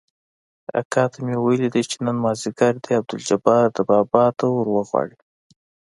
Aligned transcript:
اکا 0.79 1.03
ته 1.11 1.19
مې 1.25 1.35
ويلي 1.39 1.69
دي 1.73 1.81
چې 1.89 1.97
نن 2.05 2.17
مازديګر 2.23 2.73
دې 2.83 2.91
عبدالجبار 2.99 3.65
ده 3.75 3.81
بابا 3.89 4.25
ته 4.37 4.45
وروغواړي. 4.55 5.17